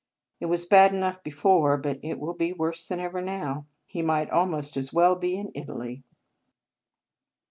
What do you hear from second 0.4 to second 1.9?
was bad enough before,